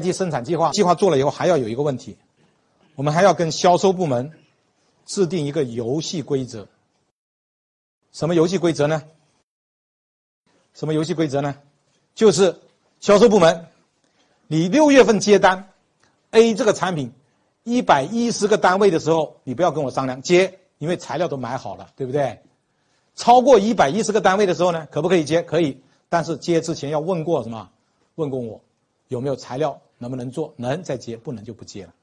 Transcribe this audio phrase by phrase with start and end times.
[0.00, 2.16] IT 生产计划计划做了以后，还要有一个问题，
[2.94, 4.32] 我们还要跟销售部门
[5.04, 6.66] 制定一个游戏规则。
[8.12, 9.02] 什么游戏规则呢？
[10.72, 11.56] 什么游戏规则呢？
[12.14, 12.60] 就是
[13.00, 13.66] 销售部门，
[14.46, 15.70] 你六月份接单
[16.30, 17.12] ，A 这个产品
[17.62, 22.40] 一百一十个单位的时候，你不要跟我商量接，因为材料都买好了，对不对？
[23.14, 25.42] 超过一百一十个单位的时候呢，可不可以接？
[25.42, 27.70] 可以，但是接之前要问过什么？
[28.16, 28.60] 问过我
[29.08, 30.54] 有没有材料，能不能做？
[30.56, 31.94] 能再接，不能就不接了。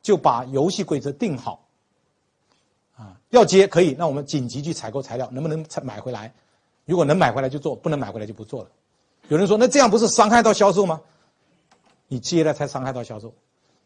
[0.00, 1.66] 就把游戏规则定好。
[2.94, 6.32] 啊，要接可以，那我们紧急去采购材料，能不能采买回来？
[6.84, 8.70] 如果能买回来就做，不能买回来就不做了。
[9.28, 11.02] 有人说，那这样不是伤害到销售吗？
[12.06, 13.34] 你接了才伤害到销售。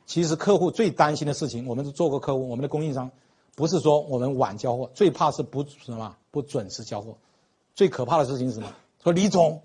[0.05, 3.11] 其实客户最担心的事情，我们是做过客户，我们的供应商
[3.55, 7.17] 不是说我们晚交货，最怕是不什么不准时交货。
[7.75, 8.71] 最可怕的事情是什么？
[9.03, 9.63] 说李总，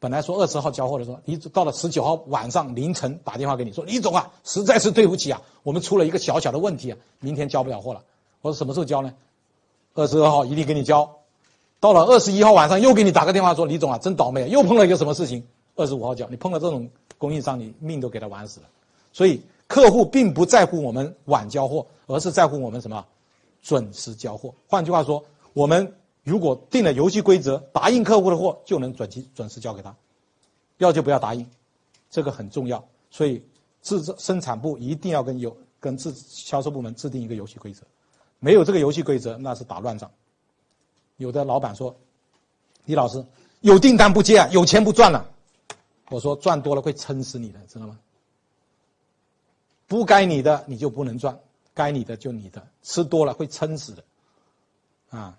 [0.00, 8.02] 本来说二十号交货的时候，李总到了十九号晚上凌晨打电话给你说，李总啊，实在是对不起啊，我们出了一个小小的问题啊，明天交不了货了。
[8.40, 9.12] 我说什么时候交呢？
[9.94, 11.16] 二十二号一定给你交。
[11.80, 15.46] 到了二十一号晚上又给你打个电话说李总啊，真倒霉，又碰了一个什么事情？
[15.76, 16.88] 二十五号交，你碰到这种
[17.18, 18.66] 供应商，你命都给他玩死了。
[19.12, 23.04] 所以客户并不在乎我们晚交货，而是在乎我们什么？
[23.62, 24.54] 准时交货。
[24.66, 25.22] 换句话说，
[25.52, 29.96] 我们如果定了游戏规则，答应客户的货就能准期准时交给他，
[30.78, 31.48] 要就不要答应，
[32.10, 32.84] 这个很重要。
[33.10, 33.44] 所以
[33.82, 37.82] 制造生产部一定要跟有跟制销售部门制定一个游戏规则。
[38.38, 40.10] 没有这个游戏规则，那是打乱仗。
[41.16, 41.94] 有的老板说
[42.86, 43.24] ：“李老师，
[43.60, 45.30] 有订单不接啊，有钱不赚了。”
[46.10, 47.98] 我说：“赚多了会撑死你的，知道吗？
[49.86, 51.38] 不该你的你就不能赚，
[51.74, 54.04] 该你的就你的，吃多了会撑死的，
[55.10, 55.38] 啊，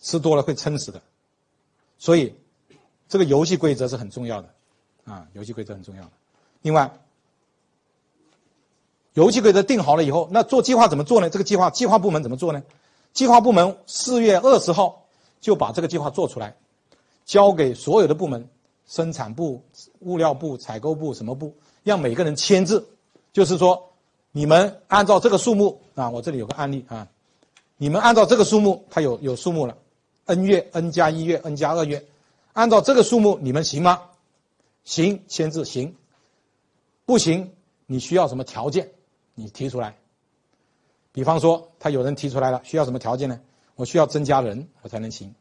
[0.00, 1.00] 吃多了会撑死的。
[1.98, 2.34] 所以，
[3.08, 4.48] 这个游戏规则是很重要的，
[5.04, 6.10] 啊，游戏规则很重要的。
[6.62, 6.90] 另外。”
[9.14, 11.30] 游戏规则定好了以后，那做计划怎么做呢？
[11.30, 12.60] 这个计划计划部门怎么做呢？
[13.12, 15.04] 计划部门四月二十号
[15.40, 16.56] 就把这个计划做出来，
[17.24, 18.48] 交给所有的部门，
[18.88, 19.62] 生产部、
[20.00, 22.88] 物料部、采购部什么部，让每个人签字，
[23.32, 23.92] 就是说，
[24.32, 27.06] 你们按照这个数目啊，我这里有个案例啊，
[27.76, 29.76] 你们按照这个数目，它有有数目了
[30.26, 32.06] ，n 月 n 加一月 n 加二月，
[32.52, 34.02] 按照这个数目你们行吗？
[34.84, 35.96] 行，签字行，
[37.04, 37.52] 不行，
[37.86, 38.90] 你需要什么条件？
[39.34, 39.96] 你提出来，
[41.10, 43.40] 比方说他有人提出来了，需要什么条件呢？
[43.74, 45.34] 我需要增加人，我才能行。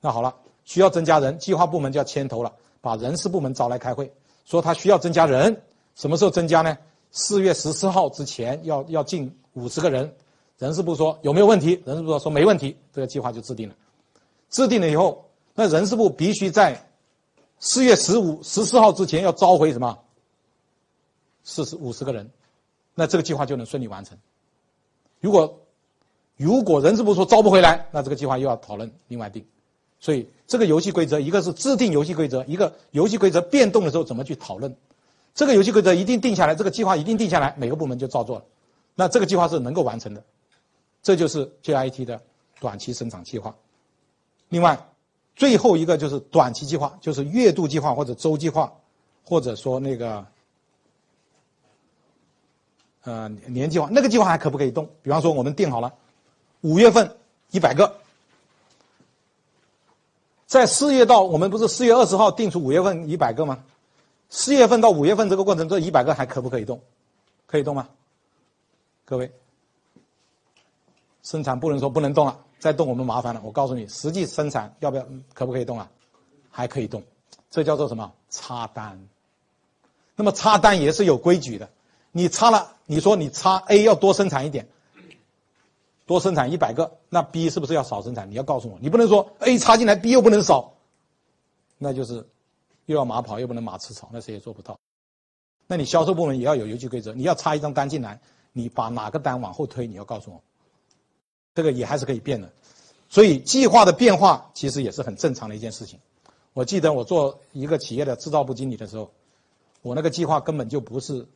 [0.00, 4.12] 那好了，需要增加人，计划部门就要牵头了，把人事部门找来开会，
[4.44, 5.62] 说他需要增加人，
[5.96, 6.78] 什么时候增加呢？
[7.10, 10.14] 四月十四号之前要要进五十个人。
[10.58, 11.80] 人事部说有没有问题？
[11.84, 13.74] 人事部说没问题，这个计划就制定了。
[14.48, 16.88] 制定了以后，那人事部必须在
[17.58, 19.98] 四月十五、十四号之前要召回什么？
[21.44, 22.30] 四十五十个人。
[22.94, 24.16] 那这个计划就能顺利完成。
[25.20, 25.60] 如果
[26.36, 29.44] 如果人事部说招不回来，那这个计划又要讨论另外定。
[30.00, 34.74] 所以这个游戏规则，一个是制定游戏规则，一个游戏规则变动的时候怎么去讨论。
[35.34, 38.44] 这个游戏规则一定定下来，这个计划一定定下来，每个部门就照做了。
[38.94, 40.22] 那这个计划是能够完成的。
[41.06, 42.20] 这就是 JIT 的
[42.58, 43.54] 短期生产计划。
[44.48, 44.88] 另外，
[45.36, 48.72] 最后一个就是短期计划，就是月度计划或者周计划，
[49.24, 50.26] 或者说那个。
[53.04, 54.90] 呃，年计划那个计划还可不可以动？
[55.02, 55.94] 比方说，我们定好了
[56.62, 57.16] 五月份
[57.52, 57.98] 一百个，
[60.48, 63.62] 在四月到我们不是四月二十号定出五月份一百个吗？
[64.28, 66.80] 四月份到五月份这个过程，这一百个还可不可以动？
[67.46, 67.88] 可以动吗？
[69.04, 69.30] 各位，
[71.26, 73.42] 生产不能说不能动了，再动我们麻烦了。
[73.44, 75.04] 我告诉你，实际生产要不要
[75.34, 75.90] 可不可以动啊？
[76.48, 77.02] 还可以动，
[77.50, 78.12] 这叫做什么？
[78.30, 79.08] 插单。
[80.14, 81.68] 那么插单也是有规矩的。
[82.12, 84.68] 你插了，你说你插 A 要多生产一点，
[86.06, 88.30] 多生产一百个，那 B 是不是要少生产？
[88.30, 90.74] 你要告诉我，你不能说 A 插进来，B 又不能少，
[91.76, 92.24] 那就是
[92.84, 94.78] 又要马跑又不能马吃草，那谁也做不到。
[95.66, 98.20] 那你销售部门也要有游戏规则，你要插一张单进来，
[98.52, 100.40] 你把哪个单往后推，你要告诉我，
[101.56, 102.48] 这个也还是可以变的。
[103.08, 105.98] 所以计划的变化其实也是很正常的一件事情。
[106.52, 109.10] 我记得我做一个企业的制造部经理的时候，
[109.82, 111.26] 我那个计划根本就不是。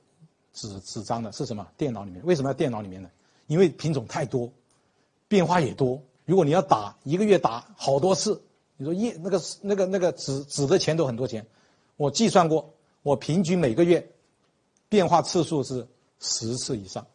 [0.53, 1.65] 纸纸张的是什么？
[1.77, 3.09] 电脑里面为什么要电脑里面呢？
[3.47, 4.51] 因为品种太多，
[5.29, 6.03] 变化也多。
[6.25, 8.43] 如果你要打一个月打好多次，
[8.77, 11.47] 你说一那个那个那个纸纸的钱都很多钱。
[11.97, 12.75] 我计算过，
[13.05, 14.11] 我平均每个月
[14.89, 15.87] 变化次数是
[16.19, 17.07] 十次以上。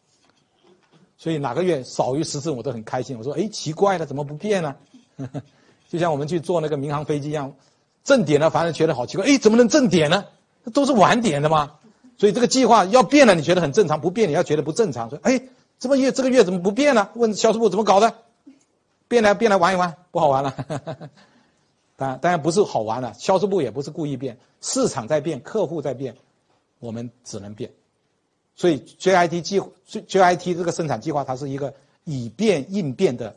[1.18, 3.16] 所以哪个月少于十次我都很开心。
[3.16, 4.76] 我说哎，奇怪了，怎么不变呢？
[5.88, 7.54] 就像我们去坐那个民航飞机一样，
[8.04, 10.24] 正点了，反正觉得好奇怪，哎，怎么能正点呢？
[10.74, 11.72] 都是晚点的嘛。
[12.18, 15.10] 所以这个计划要变了，你觉得很正常；不变，你要觉得不正常。
[15.10, 15.40] 说，哎，
[15.78, 17.10] 这么月这个月怎么不变呢？
[17.14, 18.14] 问销售部怎么搞的？
[19.08, 20.54] 变来变来玩一玩，不好玩了。
[21.96, 23.14] 当然，当然不是好玩了。
[23.14, 26.16] 销售部也不是故意变，市场在变，客户在变，
[26.80, 27.70] 我们只能变。
[28.56, 31.74] 所以，JIT 计 JIT 这个生产计划，它是一个
[32.04, 33.36] 以变应变的